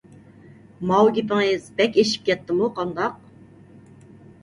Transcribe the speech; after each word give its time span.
ماۋۇ 0.91 1.11
گېپىڭىز 1.17 1.69
بەك 1.83 2.01
ئېشىپ 2.05 2.27
كەتتىمۇ 2.33 2.73
قانداق؟ 2.81 3.25